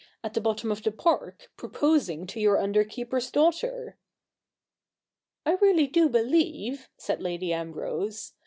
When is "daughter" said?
3.29-3.99